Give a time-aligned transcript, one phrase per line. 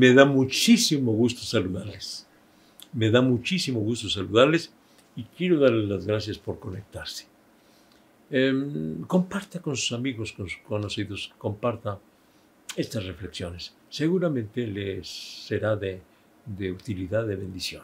[0.00, 2.26] Me da muchísimo gusto saludarles.
[2.90, 4.72] Me da muchísimo gusto saludarles
[5.14, 7.26] y quiero darles las gracias por conectarse.
[8.30, 11.98] Em, comparta con sus amigos, con sus conocidos, comparta
[12.74, 13.74] estas reflexiones.
[13.90, 15.06] Seguramente les
[15.46, 16.00] será de,
[16.72, 17.82] utilidad, de bendición.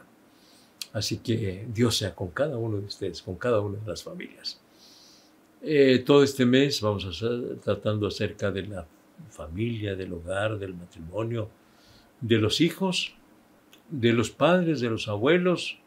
[0.93, 4.59] Así que Dios sea con cada uno de ustedes, con cada una de las familias.
[5.61, 8.87] Eh, todo este mes vamos a estar tratando acerca de la
[9.29, 11.47] familia, del hogar, del matrimonio,
[12.21, 13.15] de los hijos,
[13.89, 15.79] de los padres, de los abuelos,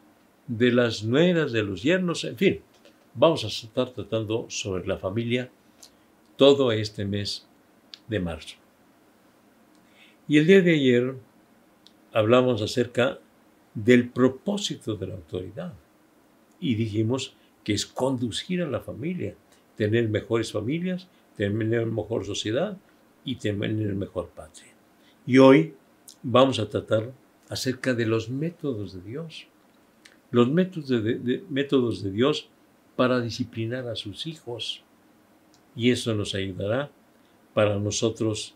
[0.47, 2.61] de las nueras, de los yernos, en fin.
[3.13, 5.49] Vamos a estar tratando sobre la familia
[6.37, 7.47] todo este mes
[8.07, 8.55] de marzo.
[10.27, 11.15] Y el día de ayer
[12.13, 13.19] hablamos acerca
[13.73, 15.73] del propósito de la autoridad
[16.59, 19.35] y dijimos que es conducir a la familia,
[19.75, 22.77] tener mejores familias, tener mejor sociedad
[23.23, 24.73] y tener mejor patria.
[25.25, 25.75] Y hoy
[26.23, 27.11] vamos a tratar
[27.49, 29.47] acerca de los métodos de Dios,
[30.31, 32.49] los métodos de, métodos de Dios
[32.95, 34.83] para disciplinar a sus hijos.
[35.75, 36.89] Y eso nos ayudará
[37.53, 38.55] para nosotros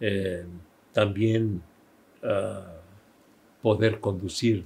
[0.00, 0.44] eh,
[0.92, 1.62] también
[2.22, 2.80] ah,
[3.62, 4.64] poder conducir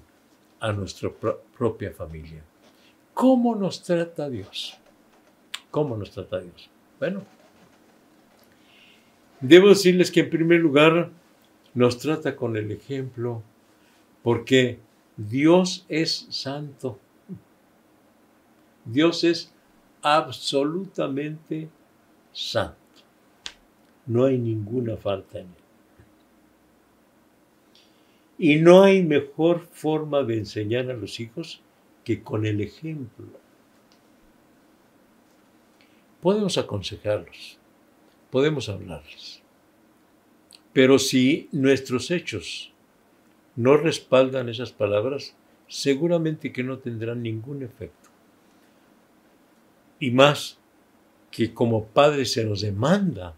[0.61, 1.11] a nuestra
[1.57, 2.43] propia familia.
[3.15, 4.79] ¿Cómo nos trata Dios?
[5.71, 6.69] ¿Cómo nos trata Dios?
[6.99, 7.23] Bueno,
[9.41, 11.11] debo decirles que en primer lugar
[11.75, 13.43] nos trata con el ejemplo
[14.23, 14.79] porque
[15.17, 16.99] Dios es santo.
[18.85, 19.53] Dios es
[20.03, 21.69] absolutamente
[22.33, 22.77] santo.
[24.07, 25.55] No hay ninguna falta en él.
[28.39, 31.61] Y no hay mejor forma de enseñar a los hijos
[32.05, 33.27] que con el ejemplo.
[36.23, 37.59] Podemos aconsejarlos,
[38.31, 39.43] podemos hablarles,
[40.73, 42.73] pero si nuestros hechos
[43.57, 45.35] no respaldan esas palabras,
[45.69, 48.09] seguramente que no tendrán ningún efecto.
[49.99, 50.59] Y más
[51.31, 53.35] que como padres se nos demanda,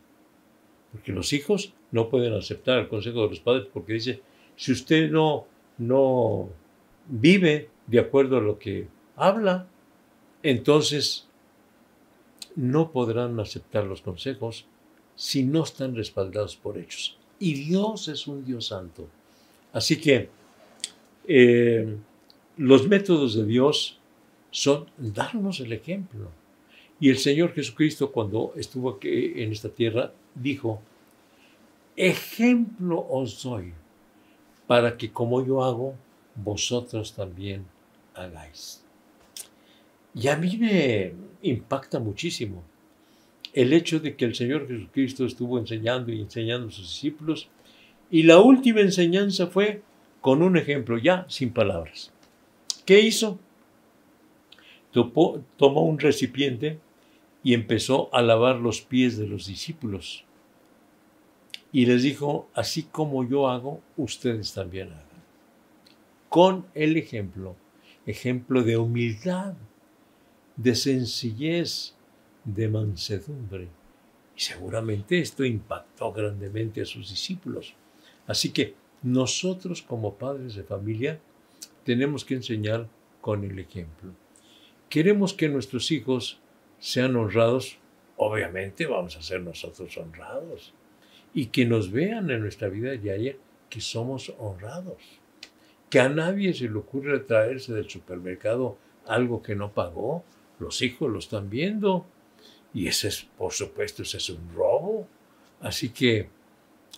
[0.93, 4.23] porque los hijos no pueden aceptar el consejo de los padres porque dice,
[4.57, 5.47] si usted no,
[5.79, 6.51] no
[7.09, 9.67] vive de acuerdo a lo que habla,
[10.43, 11.29] entonces
[12.55, 14.67] no podrán aceptar los consejos
[15.15, 17.19] si no están respaldados por hechos.
[17.43, 19.09] Y Dios es un Dios santo.
[19.73, 20.29] Así que
[21.27, 21.97] eh,
[22.57, 23.99] los métodos de Dios
[24.53, 26.31] son darnos el ejemplo.
[27.01, 30.81] Y el Señor Jesucristo cuando estuvo aquí en esta tierra dijo,
[31.97, 33.75] ejemplo os doy
[34.69, 35.97] para que como yo hago,
[36.37, 37.67] vosotros también
[38.15, 38.85] hagáis.
[40.15, 41.13] Y a mí me
[41.43, 42.63] impacta muchísimo
[43.53, 47.49] el hecho de que el Señor Jesucristo estuvo enseñando y enseñando a sus discípulos
[48.11, 49.83] y la última enseñanza fue
[50.21, 52.13] con un ejemplo, ya sin palabras.
[52.85, 53.39] ¿Qué hizo?
[54.93, 56.79] Tomó un recipiente
[57.43, 60.25] y empezó a lavar los pies de los discípulos
[61.73, 65.07] y les dijo, así como yo hago, ustedes también hagan.
[66.29, 67.57] Con el ejemplo,
[68.05, 69.55] ejemplo de humildad,
[70.57, 71.95] de sencillez,
[72.45, 73.69] de mansedumbre.
[74.37, 77.75] Y seguramente esto impactó grandemente a sus discípulos.
[78.27, 81.21] Así que nosotros como padres de familia
[81.85, 82.89] tenemos que enseñar
[83.21, 84.13] con el ejemplo.
[84.89, 86.39] Queremos que nuestros hijos
[86.79, 87.79] sean honrados,
[88.17, 90.75] obviamente vamos a ser nosotros honrados
[91.35, 93.37] y que nos vean en nuestra vida diaria
[93.71, 95.03] que somos honrados.
[95.89, 100.25] Que a nadie se le ocurre traerse del supermercado algo que no pagó.
[100.59, 102.07] Los hijos lo están viendo.
[102.75, 105.07] Y ese es, por supuesto, ese es un robo.
[105.61, 106.29] Así que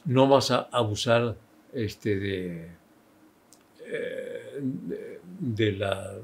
[0.05, 1.37] no vas a abusar
[1.73, 2.69] este, de,
[3.87, 4.61] eh,
[5.41, 6.15] de, la,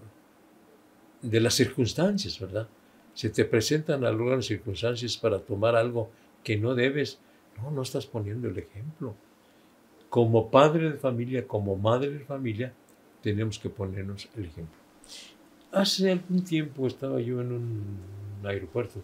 [1.23, 2.69] de las circunstancias, ¿verdad?
[3.15, 6.11] Se te presentan algunas circunstancias para tomar algo
[6.45, 7.19] que no debes,
[7.61, 9.15] no, no estás poniendo el ejemplo.
[10.09, 12.73] Como padre de familia, como madre de familia,
[13.23, 14.79] tenemos que ponernos el ejemplo.
[15.73, 17.99] Hace algún tiempo estaba yo en un
[18.45, 19.03] aeropuerto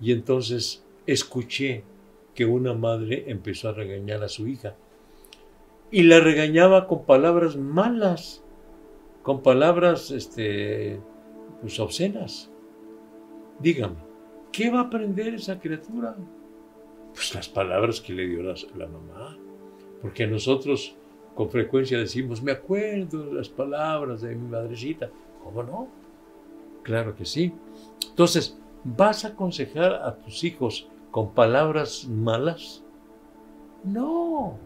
[0.00, 1.84] y entonces escuché
[2.34, 4.76] que una madre empezó a regañar a su hija
[5.90, 8.42] y la regañaba con palabras malas,
[9.22, 11.00] con palabras este,
[11.60, 12.50] pues, obscenas.
[13.60, 13.96] Dígame,
[14.50, 16.16] ¿qué va a aprender esa criatura?
[17.12, 19.38] Pues las palabras que le dio la, mamá.
[20.02, 20.96] Porque nosotros
[21.36, 25.10] con frecuencia decimos, me acuerdo las palabras de mi madrecita.
[25.44, 25.88] ¿Cómo no?
[26.82, 27.52] Claro que sí.
[28.08, 32.82] Entonces, ¿vas a aconsejar a tus hijos con palabras malas?
[33.82, 34.58] No.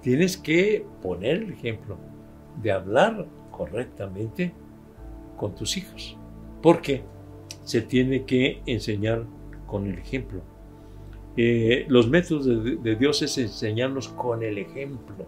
[0.00, 1.96] tienes que poner el ejemplo
[2.62, 4.52] de hablar correctamente
[5.36, 6.16] con tus hijos.
[6.62, 7.02] Porque
[7.64, 9.24] se tiene que enseñar
[9.66, 10.40] con el ejemplo.
[11.36, 15.26] Eh, los métodos de, de Dios es enseñarnos con el ejemplo.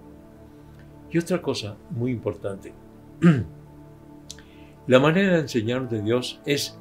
[1.11, 2.73] Y otra cosa muy importante.
[4.87, 6.81] La manera de enseñarnos de Dios es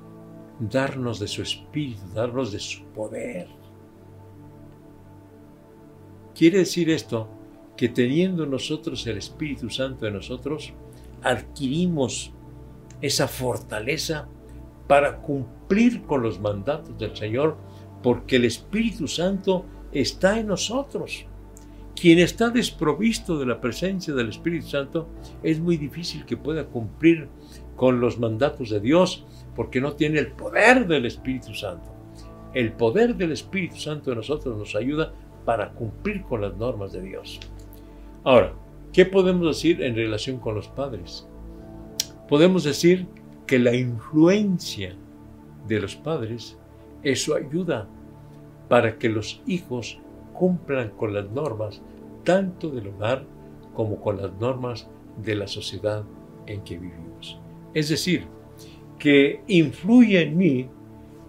[0.59, 3.47] darnos de su espíritu, darnos de su poder.
[6.35, 7.29] Quiere decir esto
[7.75, 10.73] que teniendo nosotros el Espíritu Santo en nosotros,
[11.21, 12.33] adquirimos
[13.01, 14.27] esa fortaleza
[14.87, 17.57] para cumplir con los mandatos del Señor,
[18.03, 21.25] porque el Espíritu Santo está en nosotros.
[21.95, 25.09] Quien está desprovisto de la presencia del Espíritu Santo
[25.43, 27.27] es muy difícil que pueda cumplir
[27.75, 29.25] con los mandatos de Dios
[29.59, 31.89] porque no tiene el poder del Espíritu Santo.
[32.53, 35.11] El poder del Espíritu Santo en nosotros nos ayuda
[35.43, 37.41] para cumplir con las normas de Dios.
[38.23, 38.53] Ahora,
[38.93, 41.27] ¿qué podemos decir en relación con los padres?
[42.29, 43.05] Podemos decir
[43.45, 44.95] que la influencia
[45.67, 46.57] de los padres
[47.03, 47.89] es su ayuda
[48.69, 49.99] para que los hijos
[50.31, 51.81] cumplan con las normas
[52.23, 53.25] tanto del hogar
[53.73, 54.87] como con las normas
[55.21, 56.05] de la sociedad
[56.45, 57.41] en que vivimos.
[57.73, 58.38] Es decir,
[58.99, 60.69] que influye en mí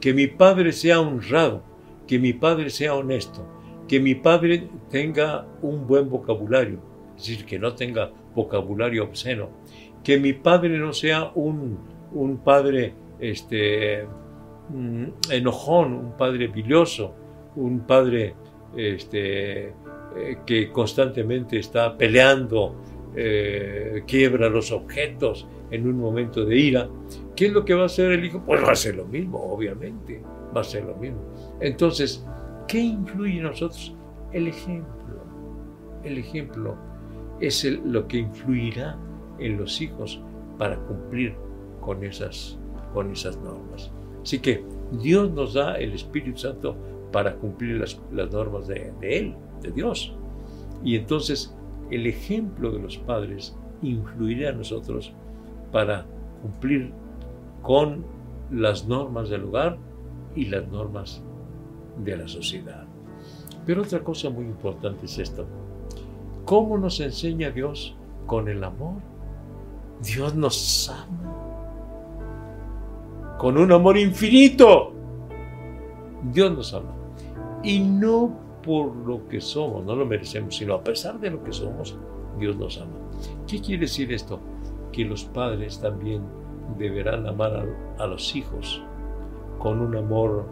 [0.01, 1.63] que mi padre sea honrado,
[2.07, 3.47] que mi padre sea honesto,
[3.87, 6.81] que mi padre tenga un buen vocabulario,
[7.17, 9.51] es decir, que no tenga vocabulario obsceno,
[10.03, 11.79] que mi padre no sea un,
[12.13, 14.07] un padre este,
[14.71, 17.15] mm, enojón, un padre bilioso,
[17.57, 18.35] un padre
[18.77, 22.75] este, eh, que constantemente está peleando,
[23.15, 26.89] eh, quiebra los objetos en un momento de ira.
[27.37, 28.43] ¿Qué es lo que va a hacer el hijo?
[28.45, 30.23] Pues va a ser lo mismo, obviamente,
[30.55, 31.21] va a ser lo mismo.
[31.61, 32.25] Entonces,
[32.69, 33.95] ¿qué influye en nosotros?
[34.33, 35.25] El ejemplo.
[36.05, 36.77] El ejemplo
[37.41, 38.99] es lo que influirá
[39.39, 40.21] en los hijos
[40.59, 41.35] para cumplir
[41.81, 42.59] con esas,
[42.93, 43.91] con esas normas.
[44.23, 44.63] Así que
[44.93, 46.77] Dios nos da el Espíritu Santo
[47.13, 47.99] para cumplir las,
[48.31, 50.15] normas de, Él, de Dios.
[50.85, 51.55] Y entonces
[51.91, 55.13] el ejemplo de los padres influirá en nosotros
[55.73, 56.07] para
[56.43, 56.93] cumplir
[57.63, 58.05] con
[58.51, 59.79] las normas del hogar
[60.35, 61.23] y las normas
[62.05, 62.85] de la sociedad.
[63.67, 65.47] Pero otra cosa muy importante es esto.
[66.45, 67.97] ¿Cómo nos enseña Dios?
[68.27, 68.95] Con el amor.
[70.03, 71.37] Dios nos ama.
[73.39, 74.93] Con un amor infinito.
[76.33, 76.95] Dios nos ama.
[77.63, 81.53] Y no por lo que somos, no lo merecemos, sino a pesar de lo que
[81.53, 81.97] somos,
[82.39, 82.93] Dios nos ama.
[83.47, 84.41] ¿Qué quiere decir esto?
[84.93, 86.23] Que los padres también
[86.79, 87.67] deberán amar
[87.99, 88.83] a, los hijos
[89.59, 90.45] con un amor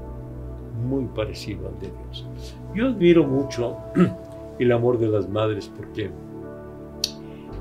[0.86, 2.26] muy parecido al de Dios.
[2.74, 3.76] Yo admiro mucho
[4.58, 6.10] el amor de las madres porque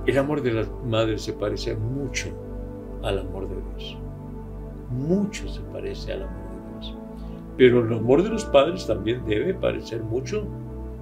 [0.05, 2.29] el amor de las madres se parece mucho
[3.03, 3.97] al amor de Dios.
[4.89, 6.46] Mucho se parece al amor
[7.57, 10.45] pero el amor de los padres también debe parecer mucho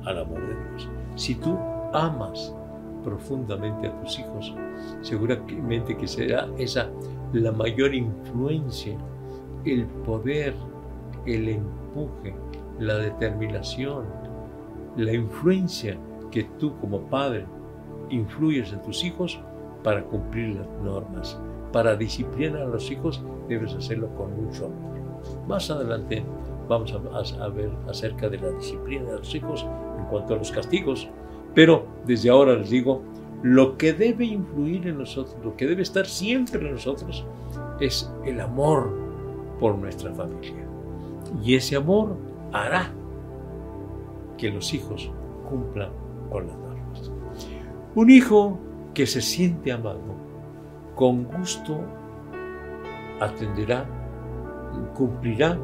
[0.06, 0.90] al amor de Dios.
[1.16, 1.58] Si tú
[1.94, 2.56] amas
[3.04, 4.56] profundamente a tus hijos,
[5.02, 6.90] seguramente que será esa
[7.34, 8.98] la mayor influencia,
[9.66, 10.54] el poder,
[11.26, 12.34] el empuje,
[12.80, 14.06] la determinación,
[14.96, 15.98] la influencia
[16.32, 17.46] que tú como padre
[18.10, 19.40] influyes en tus hijos
[19.84, 21.40] para cumplir las normas.
[21.74, 24.95] Para disciplinar a los hijos debes hacerlo con mucho amor.
[25.48, 26.24] Más adelante
[26.68, 29.66] vamos a, ver acerca de la disciplina de los hijos
[29.98, 31.08] en cuanto a los castigos.
[31.54, 33.02] Pero desde ahora les digo,
[33.44, 37.26] lo que debe influir en nosotros, lo que debe estar siempre en nosotros,
[37.80, 38.92] es el amor
[39.60, 40.66] por nuestra familia.
[41.44, 42.18] Y ese amor
[42.52, 42.92] hará
[44.38, 45.12] que los hijos
[45.50, 45.90] cumplan
[46.30, 47.12] con las normas.
[47.96, 48.60] Un hijo
[48.94, 50.02] que se siente amado,
[50.96, 51.80] con gusto
[53.20, 53.86] atenderá,
[54.96, 55.60] cumplirá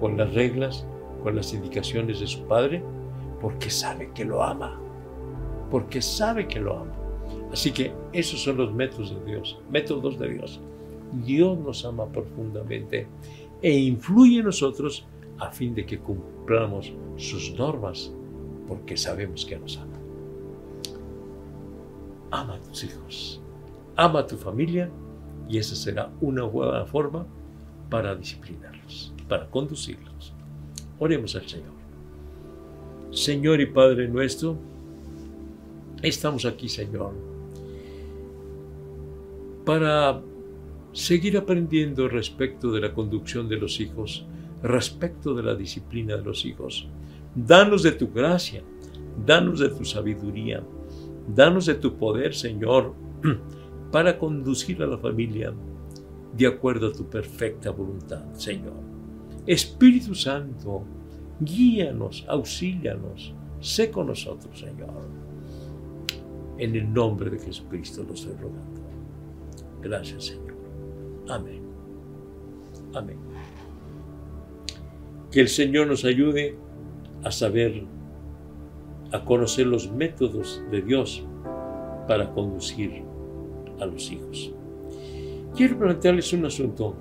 [0.00, 0.86] con las reglas,
[1.22, 2.82] con las indicaciones de su padre,
[3.40, 4.78] porque sabe que lo ama,
[5.70, 6.92] porque sabe que lo ama.
[7.52, 10.60] Así que esos son los métodos de Dios, métodos de Dios.
[11.24, 13.06] Dios nos ama profundamente
[13.62, 15.06] e influye en nosotros
[15.38, 18.12] a fin de que cumplamos sus normas,
[18.66, 19.98] porque sabemos que nos ama.
[22.30, 23.40] Ama a tus hijos,
[23.96, 24.90] ama a tu familia
[25.48, 27.26] y esa será una buena forma
[27.94, 30.32] para disciplinarlos para conducirlos.
[30.98, 31.74] Oremos al Señor.
[33.12, 34.58] Señor y Padre nuestro,
[36.02, 37.12] estamos aquí, Señor,
[39.64, 40.20] para
[40.92, 44.26] seguir aprendiendo respecto de la conducción de los hijos,
[44.60, 46.88] respecto de la disciplina de los hijos.
[47.32, 48.64] Danos de tu gracia,
[49.24, 50.64] Danos de tu sabiduría.
[51.28, 52.92] Danos de tu poder, Señor,
[53.92, 55.54] para conducir a la familia
[56.36, 58.74] de acuerdo a tu perfecta voluntad, Señor.
[59.46, 60.84] Espíritu Santo,
[61.40, 65.08] guíanos, auxílianos, sé con nosotros, Señor.
[66.58, 68.80] En el nombre de Jesucristo lo estoy rogando.
[69.82, 70.54] Gracias, Señor.
[71.28, 71.62] Amén.
[72.94, 73.18] Amén.
[75.30, 76.56] Que el Señor nos ayude
[77.24, 77.84] a saber,
[79.12, 81.26] a conocer los métodos de Dios
[82.06, 83.02] para conducir
[83.80, 84.54] a los hijos.
[85.56, 86.96] Quiero plantearles un asunto.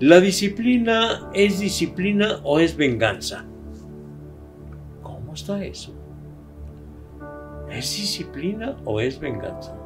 [0.00, 3.44] ¿La disciplina es disciplina o es venganza?
[5.02, 5.94] ¿Cómo está eso?
[7.70, 9.78] ¿Es disciplina o es venganza?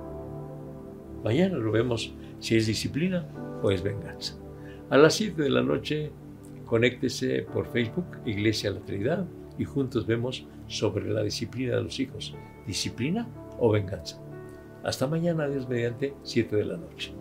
[1.23, 3.27] Mañana lo vemos si es disciplina
[3.63, 4.35] o es venganza.
[4.89, 6.13] A las 7 de la noche,
[6.65, 9.27] conéctese por Facebook, Iglesia La Trinidad,
[9.59, 12.35] y juntos vemos sobre la disciplina de los hijos.
[12.67, 13.29] ¿Disciplina
[13.59, 14.19] o venganza?
[14.85, 17.13] Hasta mañana, Dios mediante, 7 de la noche.